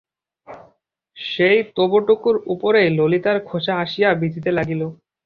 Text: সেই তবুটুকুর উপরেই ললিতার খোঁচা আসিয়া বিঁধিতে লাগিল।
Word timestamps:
সেই 1.17 1.57
তবুটুকুর 1.75 2.35
উপরেই 2.53 2.89
ললিতার 2.97 3.37
খোঁচা 3.45 3.73
আসিয়া 3.83 4.09
বিঁধিতে 4.13 4.49
লাগিল। 4.57 4.81